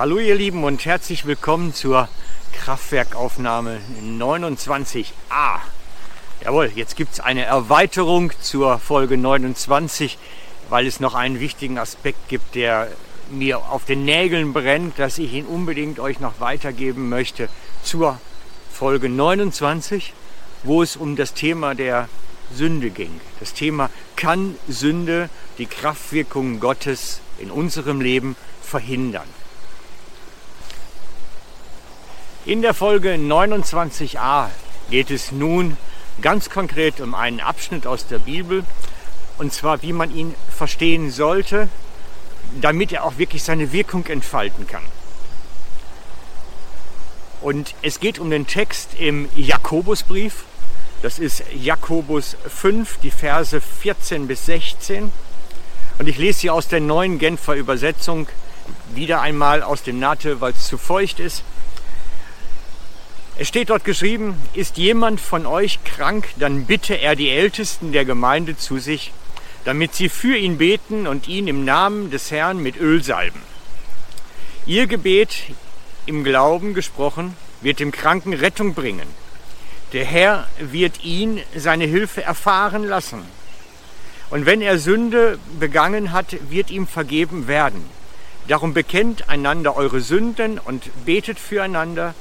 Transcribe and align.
Hallo 0.00 0.18
ihr 0.18 0.34
Lieben 0.34 0.64
und 0.64 0.86
herzlich 0.86 1.26
willkommen 1.26 1.74
zur 1.74 2.08
Kraftwerkaufnahme 2.54 3.80
29a. 4.02 5.58
Jawohl, 6.42 6.72
jetzt 6.74 6.96
gibt 6.96 7.12
es 7.12 7.20
eine 7.20 7.44
Erweiterung 7.44 8.32
zur 8.40 8.78
Folge 8.78 9.18
29, 9.18 10.16
weil 10.70 10.86
es 10.86 11.00
noch 11.00 11.14
einen 11.14 11.38
wichtigen 11.38 11.76
Aspekt 11.76 12.30
gibt, 12.30 12.54
der 12.54 12.88
mir 13.30 13.58
auf 13.58 13.84
den 13.84 14.06
Nägeln 14.06 14.54
brennt, 14.54 14.98
dass 14.98 15.18
ich 15.18 15.34
ihn 15.34 15.44
unbedingt 15.44 16.00
euch 16.00 16.18
noch 16.18 16.40
weitergeben 16.40 17.10
möchte 17.10 17.50
zur 17.82 18.18
Folge 18.72 19.10
29, 19.10 20.14
wo 20.62 20.82
es 20.82 20.96
um 20.96 21.14
das 21.14 21.34
Thema 21.34 21.74
der 21.74 22.08
Sünde 22.54 22.88
ging. 22.88 23.20
Das 23.38 23.52
Thema, 23.52 23.90
kann 24.16 24.54
Sünde 24.66 25.28
die 25.58 25.66
Kraftwirkungen 25.66 26.58
Gottes 26.58 27.20
in 27.38 27.50
unserem 27.50 28.00
Leben 28.00 28.34
verhindern? 28.62 29.28
In 32.46 32.62
der 32.62 32.72
Folge 32.72 33.16
29a 33.16 34.48
geht 34.88 35.10
es 35.10 35.30
nun 35.30 35.76
ganz 36.22 36.48
konkret 36.48 36.98
um 37.02 37.14
einen 37.14 37.38
Abschnitt 37.38 37.86
aus 37.86 38.06
der 38.06 38.18
Bibel, 38.18 38.64
und 39.36 39.52
zwar 39.52 39.82
wie 39.82 39.92
man 39.92 40.10
ihn 40.14 40.34
verstehen 40.48 41.10
sollte, 41.10 41.68
damit 42.58 42.92
er 42.92 43.04
auch 43.04 43.18
wirklich 43.18 43.42
seine 43.42 43.72
Wirkung 43.72 44.06
entfalten 44.06 44.66
kann. 44.66 44.82
Und 47.42 47.74
es 47.82 48.00
geht 48.00 48.18
um 48.18 48.30
den 48.30 48.46
Text 48.46 48.94
im 48.98 49.28
Jakobusbrief. 49.36 50.44
Das 51.02 51.18
ist 51.18 51.42
Jakobus 51.54 52.38
5, 52.48 53.00
die 53.02 53.10
Verse 53.10 53.60
14 53.60 54.26
bis 54.26 54.46
16. 54.46 55.12
Und 55.98 56.08
ich 56.08 56.16
lese 56.16 56.38
sie 56.40 56.50
aus 56.50 56.68
der 56.68 56.80
neuen 56.80 57.18
Genfer 57.18 57.54
Übersetzung 57.54 58.28
wieder 58.94 59.20
einmal 59.20 59.62
aus 59.62 59.82
dem 59.82 59.98
Nate, 59.98 60.40
weil 60.40 60.52
es 60.52 60.66
zu 60.66 60.78
feucht 60.78 61.20
ist. 61.20 61.44
Es 63.40 63.48
steht 63.48 63.70
dort 63.70 63.84
geschrieben, 63.84 64.34
ist 64.52 64.76
jemand 64.76 65.18
von 65.18 65.46
euch 65.46 65.82
krank, 65.82 66.28
dann 66.38 66.66
bitte 66.66 66.96
er 66.96 67.16
die 67.16 67.30
Ältesten 67.30 67.90
der 67.90 68.04
Gemeinde 68.04 68.58
zu 68.58 68.76
sich, 68.76 69.14
damit 69.64 69.94
sie 69.94 70.10
für 70.10 70.36
ihn 70.36 70.58
beten 70.58 71.06
und 71.06 71.26
ihn 71.26 71.48
im 71.48 71.64
Namen 71.64 72.10
des 72.10 72.30
Herrn 72.30 72.62
mit 72.62 72.78
Öl 72.78 73.02
salben. 73.02 73.40
Ihr 74.66 74.86
Gebet 74.86 75.44
im 76.04 76.22
Glauben 76.22 76.74
gesprochen 76.74 77.34
wird 77.62 77.80
dem 77.80 77.92
Kranken 77.92 78.34
Rettung 78.34 78.74
bringen. 78.74 79.08
Der 79.94 80.04
Herr 80.04 80.46
wird 80.58 81.02
ihn 81.02 81.40
seine 81.56 81.86
Hilfe 81.86 82.22
erfahren 82.22 82.84
lassen. 82.84 83.22
Und 84.28 84.44
wenn 84.44 84.60
er 84.60 84.78
Sünde 84.78 85.38
begangen 85.58 86.12
hat, 86.12 86.36
wird 86.50 86.70
ihm 86.70 86.86
vergeben 86.86 87.48
werden. 87.48 87.86
Darum 88.48 88.74
bekennt 88.74 89.30
einander 89.30 89.76
eure 89.76 90.02
Sünden 90.02 90.58
und 90.58 90.90
betet 91.06 91.38
füreinander, 91.38 92.14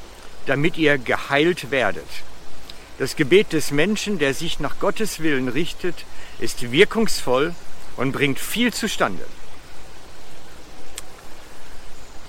damit 0.49 0.77
ihr 0.77 0.97
geheilt 0.97 1.69
werdet. 1.69 2.07
Das 2.97 3.15
Gebet 3.15 3.53
des 3.53 3.71
Menschen, 3.71 4.17
der 4.17 4.33
sich 4.33 4.59
nach 4.59 4.79
Gottes 4.79 5.19
Willen 5.19 5.47
richtet, 5.47 6.05
ist 6.39 6.71
wirkungsvoll 6.71 7.53
und 7.95 8.11
bringt 8.11 8.39
viel 8.39 8.73
zustande. 8.73 9.23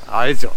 Also, 0.07 0.51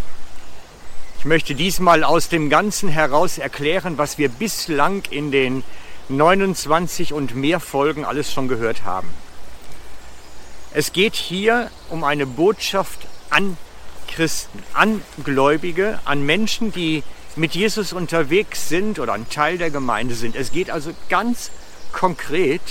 ich 1.20 1.26
möchte 1.26 1.56
diesmal 1.56 2.04
aus 2.04 2.28
dem 2.28 2.50
Ganzen 2.50 2.90
heraus 2.90 3.38
erklären, 3.38 3.98
was 3.98 4.18
wir 4.18 4.28
bislang 4.28 5.04
in 5.10 5.32
den 5.32 5.64
29 6.10 7.14
und 7.14 7.34
mehr 7.34 7.62
Folgen 7.62 8.04
alles 8.04 8.34
schon 8.34 8.50
gehört 8.50 8.84
haben. 8.84 9.08
Es 10.74 10.92
geht 10.92 11.16
hier 11.16 11.72
um 11.90 12.04
eine 12.04 12.26
Botschaft 12.26 13.08
an 13.30 13.58
Christen, 14.08 14.62
an 14.74 15.02
Gläubige, 15.24 16.00
an 16.04 16.26
Menschen, 16.26 16.74
die 16.74 17.04
mit 17.36 17.56
Jesus 17.56 17.94
unterwegs 17.94 18.70
sind 18.70 19.00
oder 19.00 19.14
ein 19.14 19.30
Teil 19.30 19.58
der 19.58 19.72
Gemeinde 19.72 20.16
sind. 20.16 20.36
Es 20.36 20.52
geht 20.52 20.70
also 20.70 20.92
ganz 21.10 21.52
konkret 21.92 22.62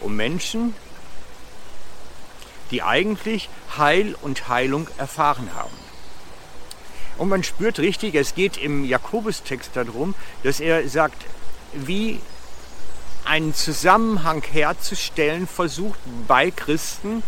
um 0.00 0.16
Menschen, 0.16 0.74
die 2.70 2.82
eigentlich 2.82 3.48
Heil 3.76 4.16
und 4.22 4.48
Heilung 4.48 4.88
erfahren 4.98 5.50
haben. 5.54 5.76
Und 7.18 7.28
man 7.28 7.44
spürt 7.44 7.78
richtig, 7.78 8.14
es 8.14 8.34
geht 8.34 8.56
im 8.56 8.84
Jakobus-Text 8.84 9.72
darum, 9.74 10.14
dass 10.42 10.58
er 10.60 10.88
sagt, 10.88 11.22
wie 11.74 12.18
einen 13.24 13.54
Zusammenhang 13.54 14.42
herzustellen 14.42 15.46
versucht 15.46 15.98
bei 16.26 16.50
Christen, 16.50 17.22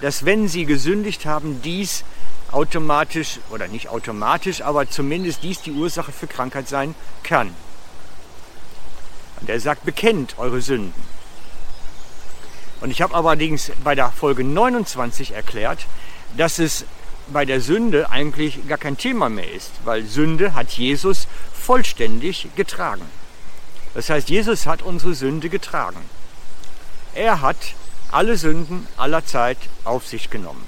dass 0.00 0.24
wenn 0.24 0.48
sie 0.48 0.64
gesündigt 0.64 1.26
haben, 1.26 1.62
dies 1.62 2.04
automatisch 2.52 3.38
oder 3.50 3.68
nicht 3.68 3.88
automatisch, 3.88 4.62
aber 4.62 4.88
zumindest 4.88 5.42
dies 5.42 5.62
die 5.62 5.72
Ursache 5.72 6.12
für 6.12 6.26
Krankheit 6.26 6.68
sein 6.68 6.94
kann. 7.22 7.54
Und 9.40 9.48
er 9.48 9.60
sagt, 9.60 9.84
bekennt 9.84 10.38
eure 10.38 10.60
Sünden. 10.60 11.02
Und 12.80 12.90
ich 12.90 13.02
habe 13.02 13.14
allerdings 13.14 13.72
bei 13.84 13.94
der 13.94 14.10
Folge 14.10 14.44
29 14.44 15.34
erklärt, 15.34 15.86
dass 16.36 16.58
es 16.58 16.84
bei 17.32 17.44
der 17.44 17.60
Sünde 17.60 18.10
eigentlich 18.10 18.66
gar 18.66 18.78
kein 18.78 18.96
Thema 18.96 19.28
mehr 19.28 19.50
ist, 19.52 19.72
weil 19.84 20.04
Sünde 20.04 20.54
hat 20.54 20.70
Jesus 20.72 21.28
vollständig 21.52 22.48
getragen. 22.56 23.04
Das 23.94 24.08
heißt, 24.08 24.30
Jesus 24.30 24.66
hat 24.66 24.82
unsere 24.82 25.14
Sünde 25.14 25.48
getragen. 25.48 26.00
Er 27.14 27.40
hat 27.40 27.56
alle 28.10 28.36
Sünden 28.36 28.86
aller 28.96 29.24
Zeit 29.24 29.58
auf 29.84 30.06
sich 30.06 30.30
genommen. 30.30 30.64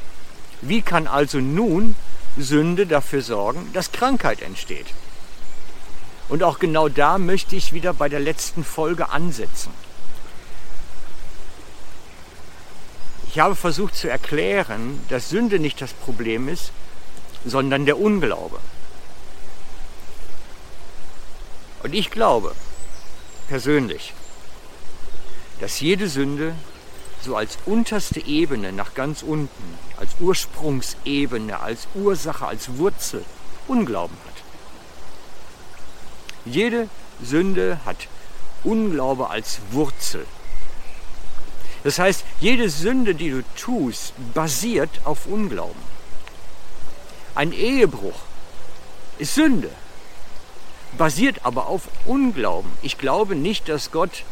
Wie 0.62 0.80
kann 0.80 1.06
also 1.06 1.38
nun 1.38 1.96
Sünde 2.38 2.86
dafür 2.86 3.20
sorgen, 3.20 3.70
dass 3.72 3.92
Krankheit 3.92 4.40
entsteht? 4.42 4.86
Und 6.28 6.42
auch 6.42 6.58
genau 6.58 6.88
da 6.88 7.18
möchte 7.18 7.56
ich 7.56 7.72
wieder 7.72 7.92
bei 7.92 8.08
der 8.08 8.20
letzten 8.20 8.64
Folge 8.64 9.10
ansetzen. 9.10 9.70
Ich 13.28 13.38
habe 13.38 13.56
versucht 13.56 13.96
zu 13.96 14.08
erklären, 14.08 15.00
dass 15.08 15.30
Sünde 15.30 15.58
nicht 15.58 15.80
das 15.80 15.92
Problem 15.92 16.48
ist, 16.48 16.70
sondern 17.44 17.84
der 17.84 17.98
Unglaube. 17.98 18.58
Und 21.82 21.94
ich 21.94 22.10
glaube 22.10 22.54
persönlich, 23.48 24.14
dass 25.60 25.80
jede 25.80 26.08
Sünde 26.08 26.54
so 27.22 27.36
als 27.36 27.58
unterste 27.66 28.20
Ebene 28.20 28.72
nach 28.72 28.94
ganz 28.94 29.22
unten, 29.22 29.78
als 29.96 30.10
Ursprungsebene, 30.20 31.60
als 31.60 31.86
Ursache, 31.94 32.46
als 32.46 32.76
Wurzel 32.78 33.24
Unglauben 33.68 34.16
hat. 34.26 34.42
Jede 36.44 36.88
Sünde 37.22 37.78
hat 37.84 38.08
Unglaube 38.64 39.30
als 39.30 39.60
Wurzel. 39.70 40.26
Das 41.84 41.98
heißt, 41.98 42.24
jede 42.40 42.68
Sünde, 42.70 43.14
die 43.14 43.30
du 43.30 43.42
tust, 43.56 44.12
basiert 44.34 44.90
auf 45.04 45.26
Unglauben. 45.26 45.80
Ein 47.34 47.52
Ehebruch 47.52 48.20
ist 49.18 49.34
Sünde, 49.34 49.70
basiert 50.98 51.44
aber 51.44 51.66
auf 51.66 51.82
Unglauben. 52.04 52.70
Ich 52.82 52.98
glaube 52.98 53.34
nicht, 53.34 53.68
dass 53.68 53.90
Gott 53.90 54.24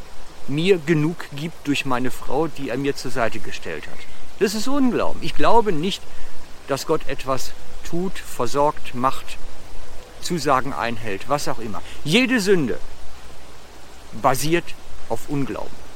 mir 0.51 0.79
genug 0.79 1.17
gibt 1.35 1.67
durch 1.67 1.87
meine 1.87 2.11
Frau, 2.11 2.49
die 2.49 2.69
er 2.69 2.77
mir 2.77 2.95
zur 2.97 3.11
Seite 3.11 3.41
gestellt 3.41 3.87
hat. 3.87 3.99
Das 4.39 4.55
ist 4.55 4.69
Unglauben. 4.69 5.23
Ich 5.23 5.35
glaube 5.35 5.73
nicht, 5.73 6.03
dass 6.69 6.87
Gott 6.87 7.09
etwas 7.09 7.53
tut, 7.89 8.19
versorgt, 8.19 8.95
macht, 8.95 9.39
Zusagen 10.21 10.73
einhält, 10.73 11.29
was 11.29 11.49
auch 11.49 11.59
immer. 11.59 11.83
Jede 12.05 12.41
Sünde 12.41 12.79
basiert 14.21 14.65
auf 15.09 15.29
Unglauben. 15.29 15.91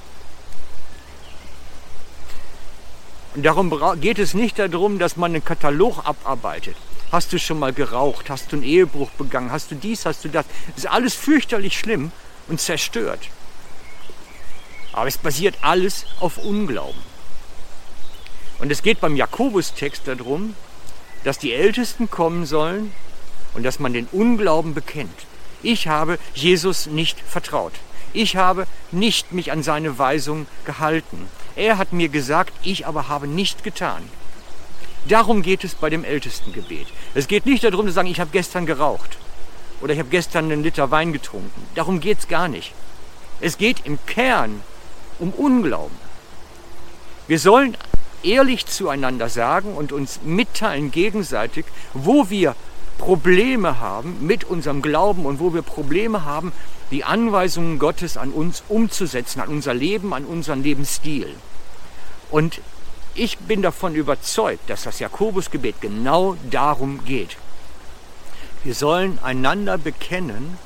Und 3.34 3.44
darum 3.44 3.72
geht 4.00 4.18
es 4.18 4.34
nicht 4.34 4.58
darum, 4.58 4.98
dass 4.98 5.16
man 5.16 5.32
einen 5.32 5.44
Katalog 5.44 6.06
abarbeitet. 6.06 6.76
Hast 7.10 7.32
du 7.32 7.38
schon 7.38 7.58
mal 7.58 7.72
geraucht? 7.72 8.30
Hast 8.30 8.52
du 8.52 8.56
einen 8.56 8.64
Ehebruch 8.64 9.10
begangen? 9.10 9.50
Hast 9.50 9.70
du 9.70 9.74
dies? 9.74 10.06
Hast 10.06 10.24
du 10.24 10.28
das? 10.28 10.46
Das 10.68 10.84
ist 10.84 10.90
alles 10.90 11.14
fürchterlich 11.14 11.78
schlimm 11.78 12.12
und 12.48 12.60
zerstört. 12.60 13.28
Aber 14.94 15.08
es 15.08 15.18
basiert 15.18 15.56
alles 15.60 16.06
auf 16.20 16.38
Unglauben. 16.38 17.02
Und 18.58 18.70
es 18.70 18.82
geht 18.82 19.00
beim 19.00 19.16
Jakobus-Text 19.16 20.06
darum, 20.06 20.54
dass 21.24 21.38
die 21.38 21.52
Ältesten 21.52 22.10
kommen 22.10 22.46
sollen 22.46 22.92
und 23.54 23.64
dass 23.64 23.80
man 23.80 23.92
den 23.92 24.06
Unglauben 24.12 24.72
bekennt. 24.72 25.26
Ich 25.62 25.88
habe 25.88 26.18
Jesus 26.34 26.86
nicht 26.86 27.18
vertraut. 27.20 27.72
Ich 28.12 28.36
habe 28.36 28.66
nicht 28.92 29.32
mich 29.32 29.50
an 29.50 29.64
seine 29.64 29.98
Weisung 29.98 30.46
gehalten. 30.64 31.28
Er 31.56 31.78
hat 31.78 31.92
mir 31.92 32.08
gesagt, 32.08 32.52
ich 32.62 32.86
aber 32.86 33.08
habe 33.08 33.26
nicht 33.26 33.64
getan. 33.64 34.08
Darum 35.08 35.42
geht 35.42 35.64
es 35.64 35.74
bei 35.74 35.90
dem 35.90 36.04
Ältestengebet. 36.04 36.86
Es 37.14 37.26
geht 37.26 37.46
nicht 37.46 37.64
darum 37.64 37.86
zu 37.86 37.92
sagen, 37.92 38.08
ich 38.08 38.20
habe 38.20 38.30
gestern 38.30 38.66
geraucht 38.66 39.18
oder 39.80 39.92
ich 39.92 39.98
habe 39.98 40.08
gestern 40.08 40.44
einen 40.44 40.62
Liter 40.62 40.90
Wein 40.90 41.12
getrunken. 41.12 41.66
Darum 41.74 42.00
geht 42.00 42.20
es 42.20 42.28
gar 42.28 42.48
nicht. 42.48 42.72
Es 43.40 43.58
geht 43.58 43.84
im 43.84 43.98
Kern 44.06 44.62
um 45.18 45.30
Unglauben. 45.30 45.96
Wir 47.26 47.38
sollen 47.38 47.76
ehrlich 48.22 48.66
zueinander 48.66 49.28
sagen 49.28 49.74
und 49.74 49.92
uns 49.92 50.20
mitteilen 50.24 50.90
gegenseitig, 50.90 51.66
wo 51.92 52.30
wir 52.30 52.54
Probleme 52.98 53.80
haben 53.80 54.26
mit 54.26 54.44
unserem 54.44 54.82
Glauben 54.82 55.26
und 55.26 55.40
wo 55.40 55.52
wir 55.52 55.62
Probleme 55.62 56.24
haben, 56.24 56.52
die 56.90 57.04
Anweisungen 57.04 57.78
Gottes 57.78 58.16
an 58.16 58.30
uns 58.30 58.62
umzusetzen, 58.68 59.40
an 59.40 59.48
unser 59.48 59.74
Leben, 59.74 60.14
an 60.14 60.24
unseren 60.24 60.62
Lebensstil. 60.62 61.34
Und 62.30 62.60
ich 63.14 63.38
bin 63.38 63.62
davon 63.62 63.94
überzeugt, 63.94 64.68
dass 64.68 64.84
das 64.84 64.98
Jakobusgebet 64.98 65.80
genau 65.80 66.36
darum 66.50 67.04
geht. 67.04 67.36
Wir 68.64 68.74
sollen 68.74 69.18
einander 69.22 69.78
bekennen, 69.78 70.58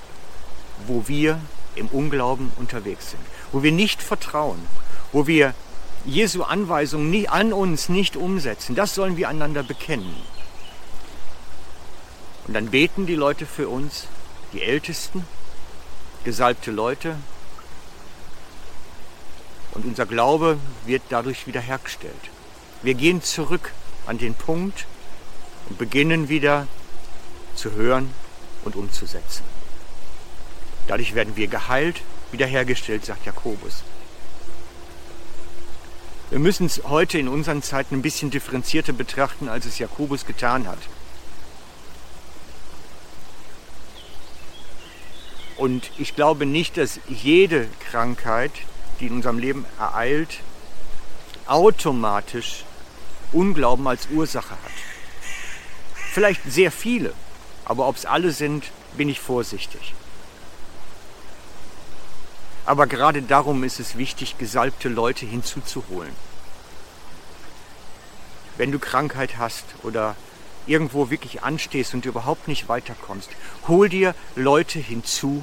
wo 0.86 1.08
wir 1.08 1.40
im 1.74 1.88
Unglauben 1.88 2.52
unterwegs 2.56 3.10
sind, 3.10 3.22
wo 3.52 3.62
wir 3.62 3.72
nicht 3.72 4.02
vertrauen, 4.02 4.58
wo 5.12 5.26
wir 5.26 5.54
Jesu 6.04 6.42
Anweisungen 6.42 7.28
an 7.28 7.52
uns 7.52 7.88
nicht 7.88 8.16
umsetzen. 8.16 8.74
Das 8.74 8.94
sollen 8.94 9.16
wir 9.16 9.28
einander 9.28 9.62
bekennen. 9.62 10.16
Und 12.46 12.54
dann 12.54 12.70
beten 12.70 13.06
die 13.06 13.14
Leute 13.14 13.44
für 13.44 13.68
uns, 13.68 14.06
die 14.52 14.62
Ältesten, 14.62 15.26
gesalbte 16.24 16.70
Leute. 16.70 17.16
Und 19.72 19.84
unser 19.84 20.06
Glaube 20.06 20.58
wird 20.86 21.02
dadurch 21.10 21.46
wiederhergestellt. 21.46 22.30
Wir 22.82 22.94
gehen 22.94 23.22
zurück 23.22 23.72
an 24.06 24.18
den 24.18 24.34
Punkt 24.34 24.86
und 25.68 25.78
beginnen 25.78 26.28
wieder 26.28 26.66
zu 27.54 27.72
hören 27.72 28.10
und 28.64 28.76
umzusetzen. 28.76 29.44
Dadurch 30.86 31.14
werden 31.14 31.36
wir 31.36 31.48
geheilt, 31.48 32.00
wiederhergestellt, 32.32 33.04
sagt 33.04 33.26
Jakobus. 33.26 33.82
Wir 36.30 36.38
müssen 36.38 36.66
es 36.66 36.82
heute 36.84 37.18
in 37.18 37.28
unseren 37.28 37.62
Zeiten 37.62 37.96
ein 37.96 38.02
bisschen 38.02 38.30
differenzierter 38.30 38.92
betrachten, 38.92 39.48
als 39.48 39.64
es 39.64 39.78
Jakobus 39.78 40.26
getan 40.26 40.66
hat. 40.66 40.78
Und 45.56 45.90
ich 45.98 46.14
glaube 46.14 46.46
nicht, 46.46 46.76
dass 46.76 47.00
jede 47.08 47.66
Krankheit, 47.90 48.52
die 49.00 49.06
in 49.06 49.14
unserem 49.14 49.38
Leben 49.38 49.64
ereilt, 49.78 50.40
automatisch 51.46 52.64
Unglauben 53.32 53.86
als 53.86 54.08
Ursache 54.10 54.50
hat. 54.50 54.72
Vielleicht 56.12 56.42
sehr 56.44 56.70
viele, 56.70 57.12
aber 57.64 57.88
ob 57.88 57.96
es 57.96 58.06
alle 58.06 58.32
sind, 58.32 58.64
bin 58.96 59.08
ich 59.08 59.20
vorsichtig. 59.20 59.94
Aber 62.68 62.86
gerade 62.86 63.22
darum 63.22 63.64
ist 63.64 63.80
es 63.80 63.96
wichtig, 63.96 64.36
gesalbte 64.36 64.90
Leute 64.90 65.24
hinzuzuholen. 65.24 66.12
Wenn 68.58 68.72
du 68.72 68.78
Krankheit 68.78 69.38
hast 69.38 69.64
oder 69.84 70.16
irgendwo 70.66 71.08
wirklich 71.08 71.42
anstehst 71.42 71.94
und 71.94 72.04
überhaupt 72.04 72.46
nicht 72.46 72.68
weiterkommst, 72.68 73.30
hol 73.68 73.88
dir 73.88 74.14
Leute 74.36 74.78
hinzu, 74.80 75.42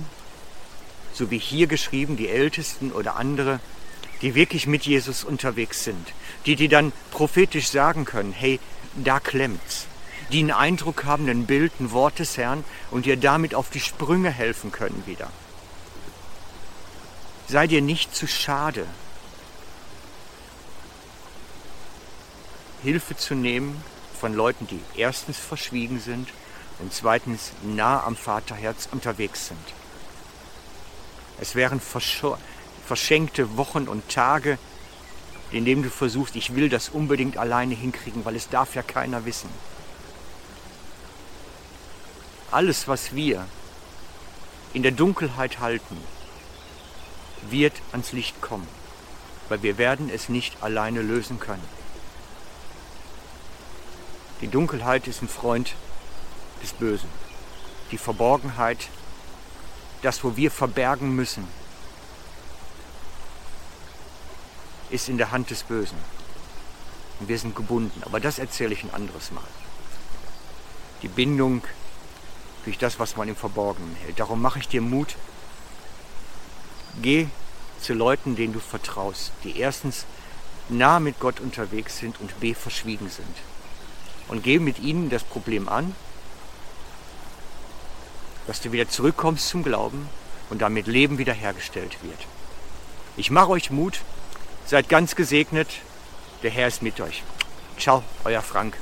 so 1.14 1.32
wie 1.32 1.40
hier 1.40 1.66
geschrieben, 1.66 2.16
die 2.16 2.30
Ältesten 2.30 2.92
oder 2.92 3.16
andere, 3.16 3.60
die 4.22 4.36
wirklich 4.36 4.68
mit 4.68 4.86
Jesus 4.86 5.24
unterwegs 5.24 5.84
sind, 5.84 6.14
die 6.46 6.56
dir 6.56 6.70
dann 6.70 6.94
prophetisch 7.10 7.70
sagen 7.70 8.06
können, 8.06 8.34
hey, 8.34 8.60
da 9.04 9.20
klemmt's, 9.20 9.88
die 10.32 10.42
einen 10.42 10.52
Eindruck 10.52 11.06
haben, 11.06 11.28
ein 11.28 11.48
Bild, 11.48 11.72
ein 11.80 11.90
Wort 11.90 12.20
des 12.20 12.38
Herrn 12.38 12.64
und 12.92 13.08
dir 13.08 13.18
damit 13.18 13.56
auf 13.56 13.72
die 13.72 13.80
Sprünge 13.80 14.30
helfen 14.30 14.72
können 14.72 15.02
wieder. 15.08 15.32
Sei 17.48 17.68
dir 17.68 17.82
nicht 17.82 18.16
zu 18.16 18.28
schade, 18.28 18.88
Hilfe 22.82 23.16
zu 23.16 23.36
nehmen 23.36 23.84
von 24.20 24.34
Leuten, 24.34 24.68
die 24.68 24.80
erstens 24.96 25.38
verschwiegen 25.38 26.00
sind 26.00 26.30
und 26.80 26.94
zweitens 26.94 27.52
nah 27.64 28.04
am 28.04 28.16
Vaterherz 28.16 28.88
unterwegs 28.92 29.48
sind. 29.48 29.60
Es 31.40 31.56
wären 31.56 31.80
verschenkte 31.80 33.58
Wochen 33.58 33.88
und 33.88 34.10
Tage, 34.10 34.58
in 35.52 35.66
denen 35.66 35.84
du 35.84 35.90
versuchst, 35.90 36.36
ich 36.36 36.56
will 36.56 36.70
das 36.70 36.90
unbedingt 36.90 37.38
alleine 37.38 37.76
hinkriegen, 37.76 38.26
weil 38.26 38.36
es 38.36 38.50
darf 38.50 38.74
ja 38.76 38.82
keiner 38.82 39.26
wissen. 39.26 39.50
Alles, 42.52 42.88
was 42.88 43.14
wir 43.14 43.46
in 44.74 44.82
der 44.82 44.92
Dunkelheit 44.92 45.60
halten, 45.60 45.98
wird 47.52 47.74
ans 47.92 48.12
Licht 48.12 48.42
kommen, 48.42 48.68
weil 49.50 49.62
wir 49.64 49.78
werden 49.78 50.10
es 50.10 50.30
nicht 50.30 50.62
alleine 50.64 51.02
lösen 51.02 51.40
können. 51.40 51.64
Die 54.42 54.48
Dunkelheit 54.48 55.08
ist 55.08 55.22
ein 55.22 55.30
Freund 55.30 55.76
des 56.62 56.74
Bösen. 56.74 57.10
Die 57.92 57.98
Verborgenheit, 57.98 58.90
das, 60.02 60.24
wo 60.24 60.36
wir 60.36 60.52
verbergen 60.52 61.16
müssen, 61.16 61.48
ist 64.90 65.10
in 65.10 65.18
der 65.18 65.32
Hand 65.32 65.50
des 65.50 65.64
Bösen. 65.64 65.98
Und 67.20 67.30
wir 67.30 67.40
sind 67.40 67.56
gebunden. 67.56 68.04
Aber 68.04 68.20
das 68.20 68.40
erzähle 68.40 68.74
ich 68.74 68.84
ein 68.84 68.94
anderes 68.94 69.32
Mal. 69.32 69.44
Die 71.02 71.08
Bindung 71.08 71.64
durch 72.66 72.78
das, 72.78 73.00
was 73.00 73.16
man 73.16 73.28
im 73.28 73.36
Verborgenen 73.36 73.96
hält. 73.96 74.20
Darum 74.20 74.42
mache 74.42 74.60
ich 74.60 74.68
dir 74.68 74.82
Mut. 74.82 75.16
Geh 77.02 77.28
zu 77.82 77.94
Leuten, 77.94 78.36
denen 78.36 78.54
du 78.54 78.60
vertraust, 78.60 79.32
die 79.44 79.60
erstens 79.60 80.06
nah 80.70 81.00
mit 81.00 81.20
Gott 81.20 81.40
unterwegs 81.40 82.00
sind 82.00 82.20
und 82.20 82.40
b 82.40 82.54
verschwiegen 82.54 83.10
sind 83.10 83.36
und 84.28 84.44
geh 84.44 84.60
mit 84.60 84.80
ihnen 84.80 85.10
das 85.10 85.24
Problem 85.24 85.70
an, 85.70 85.96
dass 88.48 88.62
du 88.62 88.72
wieder 88.72 88.90
zurückkommst 88.90 89.48
zum 89.48 89.64
Glauben 89.64 90.10
und 90.50 90.62
damit 90.62 90.88
Leben 90.88 91.18
wiederhergestellt 91.18 91.98
wird. 92.04 92.20
Ich 93.18 93.32
mache 93.32 93.50
euch 93.50 93.72
Mut, 93.72 94.02
seid 94.66 94.90
ganz 94.90 95.16
gesegnet, 95.16 95.70
der 96.44 96.52
Herr 96.52 96.68
ist 96.68 96.82
mit 96.82 97.00
euch. 97.02 97.24
Ciao, 97.78 98.04
euer 98.24 98.42
Frank. 98.42 98.78